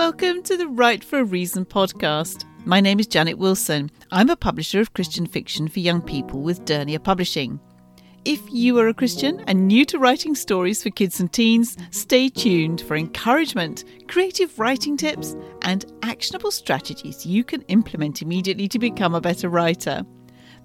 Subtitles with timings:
[0.00, 2.46] welcome to the Write for a Reason podcast.
[2.64, 3.90] My name is Janet Wilson.
[4.10, 7.60] I'm a publisher of Christian fiction for young people with Dernier Publishing.
[8.24, 12.30] If you are a Christian and new to writing stories for kids and teens, stay
[12.30, 19.14] tuned for encouragement, creative writing tips, and actionable strategies you can implement immediately to become
[19.14, 20.02] a better writer.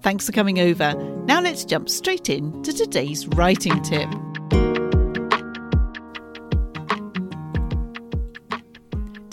[0.00, 0.94] Thanks for coming over.
[1.26, 4.08] Now let's jump straight in to today's writing tip.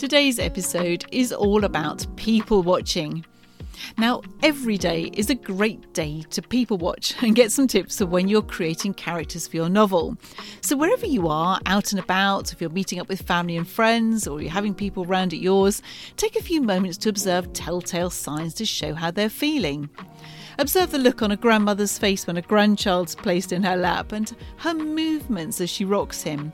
[0.04, 3.24] Today's episode is all about people watching.
[3.96, 8.04] Now, every day is a great day to people watch and get some tips for
[8.04, 10.18] when you're creating characters for your novel.
[10.60, 14.26] So, wherever you are, out and about, if you're meeting up with family and friends
[14.26, 15.80] or you're having people round at yours,
[16.18, 19.88] take a few moments to observe telltale signs to show how they're feeling.
[20.58, 24.36] Observe the look on a grandmother's face when a grandchild's placed in her lap and
[24.58, 26.52] her movements as she rocks him.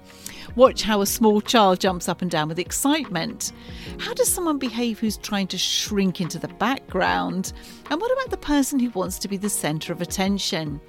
[0.56, 3.52] Watch how a small child jumps up and down with excitement.
[3.98, 7.52] How does someone behave who's trying to shrink into the background?
[7.90, 10.80] And what about the person who wants to be the centre of attention?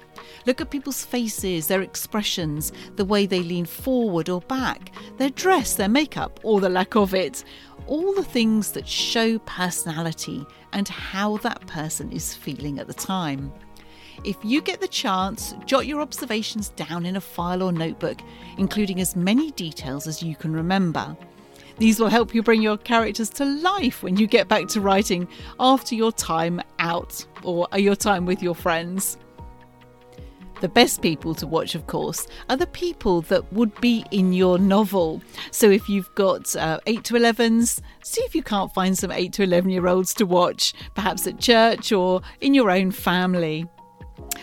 [0.46, 5.74] Look at people's faces, their expressions, the way they lean forward or back, their dress,
[5.74, 7.44] their makeup, or the lack of it.
[7.86, 13.52] All the things that show personality and how that person is feeling at the time.
[14.24, 18.18] If you get the chance, jot your observations down in a file or notebook,
[18.58, 21.16] including as many details as you can remember.
[21.78, 25.26] These will help you bring your characters to life when you get back to writing
[25.58, 29.16] after your time out or your time with your friends.
[30.62, 34.60] The best people to watch, of course, are the people that would be in your
[34.60, 35.20] novel.
[35.50, 39.32] So if you've got uh, 8 to 11s, see if you can't find some 8
[39.32, 43.66] to 11 year olds to watch, perhaps at church or in your own family.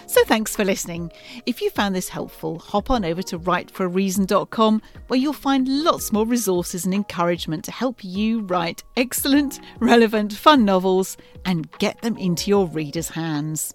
[0.07, 1.09] So thanks for listening.
[1.45, 6.25] If you found this helpful, hop on over to writeforareason.com where you'll find lots more
[6.25, 12.49] resources and encouragement to help you write excellent, relevant, fun novels and get them into
[12.49, 13.73] your readers' hands.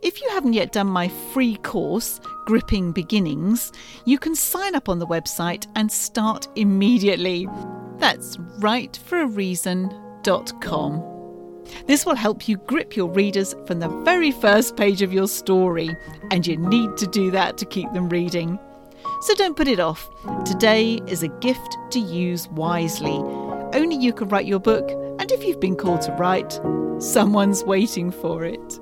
[0.00, 3.72] If you haven't yet done my free course, Gripping Beginnings,
[4.04, 7.48] you can sign up on the website and start immediately.
[7.96, 11.04] That's writeforareason.com.
[11.86, 15.90] This will help you grip your readers from the very first page of your story,
[16.30, 18.56] and you need to do that to keep them reading.
[19.22, 20.08] So don't put it off.
[20.44, 23.20] Today is a gift to use wisely.
[23.74, 24.88] Only you can write your book,
[25.18, 26.60] and if you've been called to write,
[27.00, 28.78] someone's waiting for it.